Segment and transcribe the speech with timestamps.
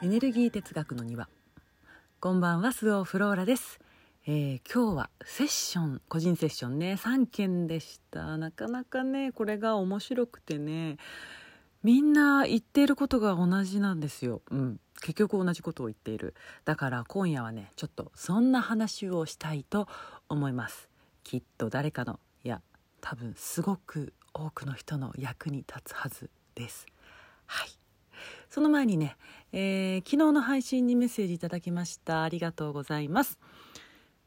[0.00, 1.28] エネルギー哲学の庭。
[2.20, 3.80] こんばんはスオフローラです、
[4.28, 6.92] えー今日はセッション個人セッションね。
[6.92, 8.38] 3件でした。
[8.38, 10.98] なかなかねこれが面白くてね。
[11.82, 14.40] みんな言っていることが同じなんですよ。
[14.52, 14.80] うん。
[15.00, 16.34] 結局同じことを言っている。
[16.64, 19.88] だから今夜はねちょっとそんな話をしたいと
[20.28, 20.88] 思います。
[21.24, 22.62] きっと誰かのいや
[23.00, 26.86] 多分すごく多くの人の役に立つはずです。
[27.46, 27.87] はい。
[28.50, 29.16] その前にね、
[29.52, 32.22] えー昨日の配信にメッセージいただきました。
[32.22, 33.38] ありがとうございます。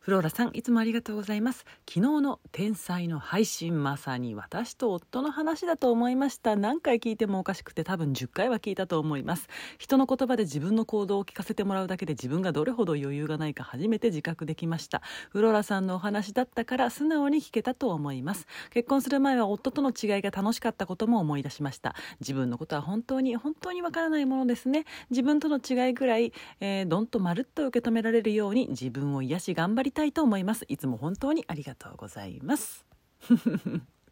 [0.01, 1.63] フローラさんいつもありがとうございます。
[1.87, 6.55] 昨日の天才の配信まさに私と夫の話だと思いました。
[6.55, 9.47] 何回聞いてもおかしくて多分10回は聞いたと思います。
[9.77, 15.03] 人の言葉で自分の行動を聞かせてもらうだけで自分がどれほど余裕がないか初めて自覚できました。
[15.29, 18.47] フローラさんのお話だったから素直に聞けたと思います。
[18.71, 21.93] 結婚する前は夫との違いが楽しかったことも思い出しました。
[22.21, 24.85] 自分のことは本当に本当にわからないものですね。
[25.11, 30.65] 自分との違いぐらい、えーどんとまるっと受け止められるように自分を癒し頑張りたいと思います。
[30.67, 32.85] いつも本当にありがとうございます。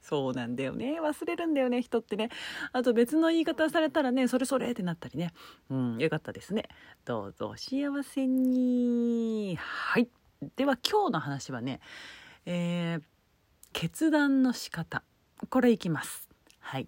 [0.02, 0.99] そうなんだよね。
[1.02, 2.30] 忘れるんだよね人ってね。
[2.71, 5.33] あと別の言い方されたらねそれそれってなったりね。
[5.69, 6.67] うんよかったですね。
[7.05, 9.58] どうぞお幸せに。
[9.58, 10.09] はい。
[10.55, 11.80] では今日の話はね
[12.45, 13.03] えー
[13.73, 15.03] 決断の仕方。
[15.49, 16.27] これいきます。
[16.59, 16.88] はい。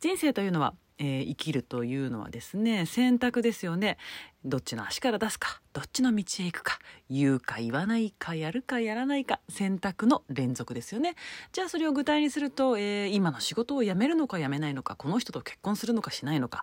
[0.00, 3.96] 人生というのは、えー生きるというのはですね選択ですよね。
[4.44, 6.78] どっちの足から出すかどっちの道へ行くか
[7.10, 11.14] 言うか言わないかやるかやらないか選択の連続ですよね。
[11.52, 16.62] じゃあそれを具体にすると、えー今の仕事を辞めるのか辞めないのかこの人と結婚するのかしないのか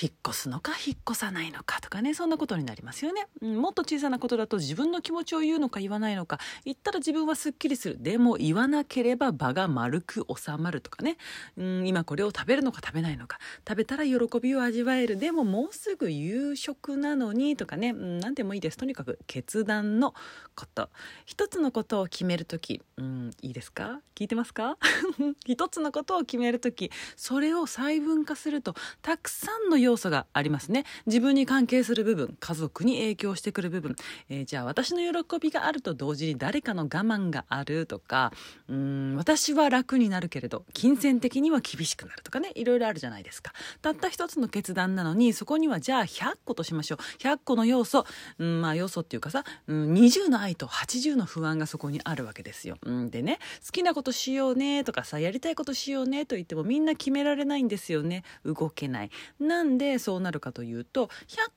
[0.00, 7.96] 引っ越すのか引っ越さないのかとかねそんなことになりますよね、うんもっと小さなことだと自分の気持ちを言うのか言わないのか言ったら自分はすっきりする。
[8.00, 11.16] でも言わなければ場が丸く収まるとかね、
[11.56, 13.38] うん、今これを食べるのか食べないのか。
[13.68, 15.16] 食べたら喜びを味わえる。
[15.16, 18.76] でももうすぐ夕食なのにとかね、うん、何でもいいです。
[18.76, 20.14] とにかく決断の
[20.54, 20.88] こと。
[21.26, 24.00] 一つのことを決める時、うん、いいですか？
[24.14, 24.78] 聞いてますか？
[25.46, 26.90] 一つのことを決める時。
[27.16, 30.84] それを細分化するとたくさんの要素がありますね。
[31.06, 33.96] 自分に関係する部分家族に影響してくる部分、
[34.28, 38.32] えーじゃあ私の喜びがあると同時に誰かの我慢があるとか
[38.68, 38.74] うー
[39.12, 43.52] ん私は楽になるけれど金銭的には厳しくなるとかねいろいろあるじゃないですか。
[43.80, 46.98] たった一つの決断なのにそこにはじゃあ100個としましょう。
[47.22, 48.04] 100個の要素、
[48.38, 58.24] うん、まあ要素っていうかさ、うん、20の愛と80の不安がそこにあるわけですよ、うん、でね好きなことしようねとかさやりたいことしようねと言ってもみんな決められないんですよね。
[58.44, 59.10] 動けない。
[59.38, 61.10] なんでそうなるかというと100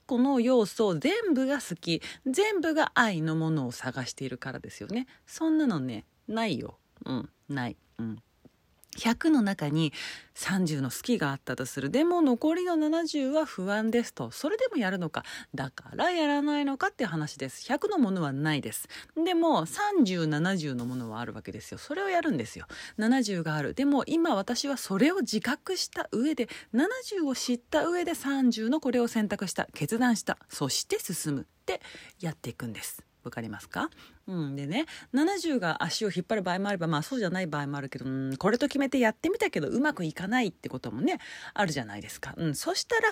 [0.06, 5.08] 個の要素全部が好き全部が愛のものを探しているからですよね。
[5.26, 6.78] そんなのねないよ。
[7.06, 7.78] うんない。
[8.00, 8.18] うん。
[8.98, 9.94] 100の中に
[10.36, 11.90] 30の好きがあったとする。
[11.90, 14.32] でも残りの70は不安ですと。
[14.32, 15.24] それでもやるのか？
[15.54, 17.72] だからやらないのかっていう話です。
[17.72, 18.88] 100のものはないです。
[19.16, 21.78] でも3070のものはあるわけですよ。
[21.78, 22.66] それをやるんですよ。
[22.98, 23.74] 70がある。
[23.74, 29.68] でも今私はそれを自覚した上で70を知った上で30のこれを選択した。
[29.74, 30.38] 決断した。
[30.50, 31.82] そして進むって
[32.20, 33.04] やっていくんです。
[33.24, 33.90] わかりますか？
[34.28, 41.20] うん、でね70が足を引っ張る場合もあればまあそうじゃない場合もあるけど、うん、これと決めてやってみたけどうまくいかないってこともね
[41.54, 43.10] あるじゃないですか、うん、そしたら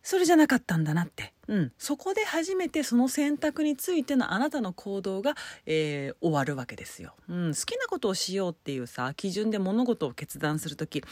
[0.00, 5.34] それじゃなかったんだなって、うん、そこで初めてその選択についてのあなたの行動が、
[5.66, 11.02] えー終わるわけですよ、うん、好きなことをしようっていうさ基準で物事を決断する時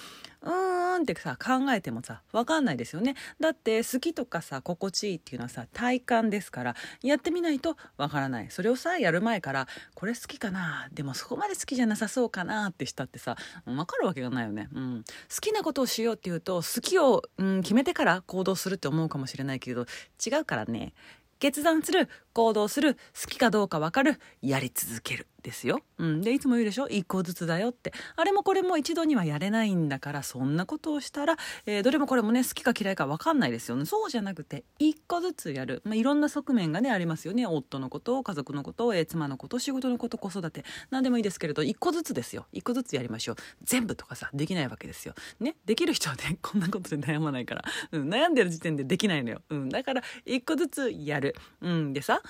[0.43, 3.15] うーんってさ考えてもさ分かんないですよね。
[3.41, 8.51] だって好きとかさ心地いいっていうのはさ体感ですからやってみないと分からない。
[8.51, 19.87] それをさやる前からこれ好きかなでもそこまで好きじゃなさそうかなってしたってさ分かるわけがないよね、うん、好きなことをしようっていうと好きを、うん、決めてから行動するって思うかもしれないけど
[20.25, 20.93] 違うからね。
[21.39, 26.89] 決断する行動する好きかどうか分かるやり続けるですよ、うん、でいつも言うでしょ？
[26.89, 27.93] 一個ずつだよって。
[28.17, 31.37] あれもこれも一度にはやれないんだからそんなことをしたら、
[31.67, 33.87] えーどれもこれもね好きか嫌いか分かんないですよね。
[33.87, 37.47] そうじゃなくて一個ずつやる、まあ、いろんな側面がねありますよね。
[37.47, 40.65] 夫のこと家族のこと、えー妻のこと仕事のこと子育て。
[40.91, 42.47] 何でもいいですけれど一個ずつですよ。
[42.53, 43.37] 一個ずつやりましょう。
[43.63, 45.15] 全部とかさできないわけですよ。
[45.39, 45.55] ね？
[45.65, 52.21] できる人はね こんなことで悩まないから、うん、悩んでる時点でできないのよ、うん、だから一個ずつやる、うん、でさ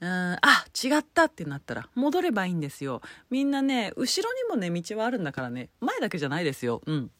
[0.00, 0.08] うん。
[0.08, 3.02] あ違ったってなったら戻ればいいんですよ。
[3.30, 6.82] みんなね後ろにもね道はあるんだからね前だけじゃないですよ。
[6.86, 7.10] うん。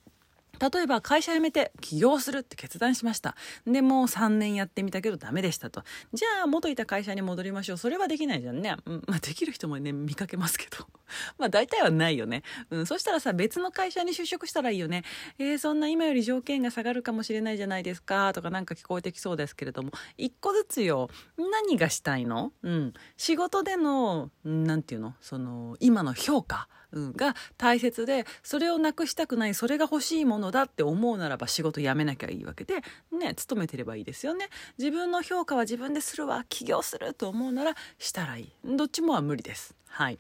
[0.61, 3.37] 例えば会社辞めて起業するって決断しました。
[3.67, 5.83] でもう3年やってみたけどダメでしたと。
[6.13, 7.77] じゃあ元いた会社に戻りましょう。
[7.79, 10.87] それはできないじゃんね、うんまあ、できる人もね見かけますけど。
[11.39, 15.05] まあ大体はないよね、うん、そしたらさ別の会社に就職したらいいよね。
[15.39, 18.33] えー、そんな今より条件が下がるかもしれないじゃないですか。
[18.33, 19.91] とかなんか聞こえてきそうですけれども。
[20.17, 21.11] 一個ずつよ。
[21.37, 22.53] 何がしたいの？
[22.63, 22.93] うん。
[23.17, 25.15] 仕事での何て言うの？
[25.21, 26.69] その今の評価。
[26.95, 29.55] が大切でそれをなくしたくない。
[29.55, 34.49] それが欲しいもののだって思うならば仕事辞めなきゃいいわけでね勤めてればいいですよね。
[34.79, 36.45] 自分の評価は自分でするわ。
[36.49, 38.53] 起業すると思うならしたらいい。
[38.65, 39.75] どっちもは無理です。
[39.89, 40.19] はい。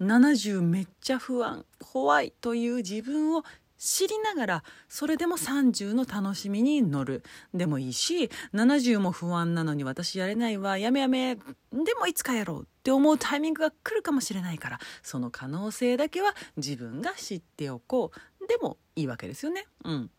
[0.00, 3.42] 70めっちゃ不安怖いという自分を
[3.76, 7.22] 知りながらそれでも30の楽しみに乗る。
[7.52, 10.78] でもいいし70も不安なのに私やれないわ。
[10.78, 11.36] やめやめ。
[11.36, 11.42] で
[11.98, 18.18] もいつかやろうって思うタイミングが来るかもしれないからその可能性だけは自分が知っておこう。
[18.46, 19.66] でもいいわけですよね。
[19.84, 20.10] うん、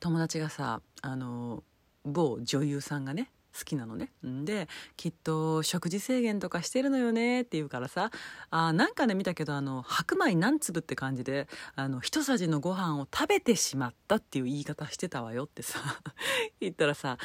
[0.00, 1.62] 友達がさあの
[2.04, 4.10] 某女優さんがね好きなのね。
[4.26, 8.10] んで、きっと食事制限とかしてるのよねって言うからさ、
[8.50, 11.46] あなんかね見たけど、あの、白米何粒って感じで、
[11.76, 15.78] あの、一さじのご飯を食べてしまったっていう言い方してたわよってさ、
[16.60, 17.16] 言ったらさ、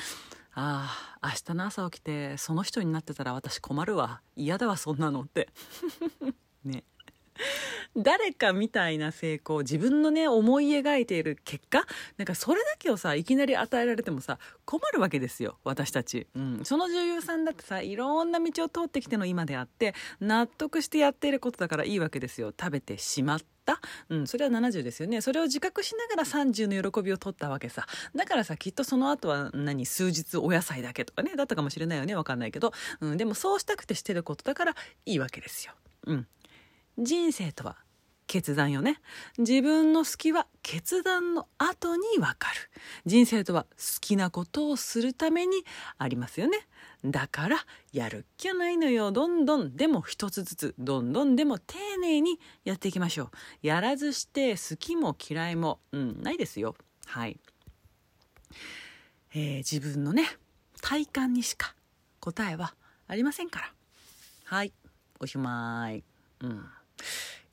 [0.53, 4.21] ああ、明日の朝起きてその人になってたら私困るわ。
[4.35, 5.49] 嫌だわ、そんなのって。
[6.63, 6.83] ね。
[7.97, 11.85] 誰かみたいな成功自分のね思い描いている結果
[12.17, 22.53] なんかそれだけをさいきなり与えられてもさ困るわけですよ私たち、うん、その女優さんだってさいろんな道を通ってきての今であって納得してやっていることだからいいわけですよ。
[22.57, 23.79] 食べてしまった。
[24.09, 25.21] うん、それは70ですよね。
[25.21, 27.85] それを自覚しながら30の喜びを取ったわけさ。
[28.15, 32.15] だからさきっとその後は何数日お野菜だけとかねだったかもしれないよね。
[32.15, 34.75] わかんないけど、うん、でもそうしたくてしてることだから
[35.05, 35.73] いいわけですよ。
[36.07, 36.27] うん。
[36.99, 37.77] 人生とは
[38.27, 39.01] 決断よね。
[39.39, 42.55] 自分の好きは決断の後にわかる。
[43.05, 43.69] 人生とは好
[44.01, 45.65] きなことをするために
[45.97, 46.67] ありますよね。
[47.03, 47.57] だから
[47.91, 49.11] やるっきゃないのよ。
[49.11, 53.29] どんどんでも一つずつ、どんどんでも丁寧にやっていきましょう。
[53.63, 56.75] やらずして好きも嫌いも、うん、ないですよ。
[57.07, 57.39] はい。
[59.33, 60.25] えー、自分のね、
[60.81, 61.73] 体感にしか
[62.19, 62.75] 答えは
[63.07, 63.73] ありませんから。
[64.43, 64.73] はい。
[65.19, 66.03] おしまい。
[66.41, 66.65] うん。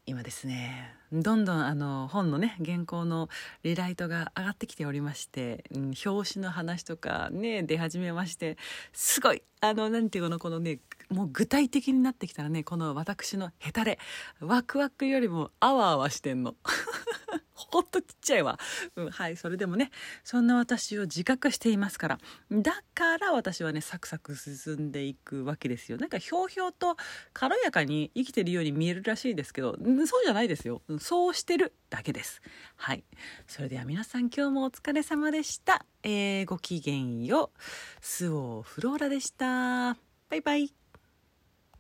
[0.08, 3.28] 今ですねどんどんあの本のね原稿の
[3.64, 8.56] リライトが上がってきておりまして、うん、表紙の話とかね出始めまして
[8.92, 10.78] すごいあの何ていうのこのね
[11.10, 13.98] もう具体的になってきたらねこの私のヘタレ
[14.40, 16.54] ワクワクよりもあわあわしてんの。
[17.70, 18.58] ほんとちっちゃいわ。
[18.96, 19.90] うん、はい、それでもね、
[20.24, 22.18] そんな私を自覚していますから。
[22.50, 25.98] だから私はね、サクサク進んでいくわけですよ。
[25.98, 26.96] なんかひょうひょうと
[27.32, 29.76] 軽やかに生きてるように見えるらしいですけど、
[30.06, 30.82] そうじゃないですよ。
[31.00, 32.42] そうしてるだけです。
[32.76, 33.04] はい。
[33.46, 35.84] それでは皆さん今日もお疲れ様でした。
[36.02, 37.58] えー、ごきげんよう。
[38.00, 39.96] スオフローラでした。
[40.28, 40.85] バイバイ。